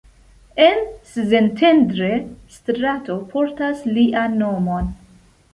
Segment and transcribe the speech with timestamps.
[0.67, 0.79] En
[1.09, 2.09] Szentendre
[2.55, 4.93] strato portas lian nomon.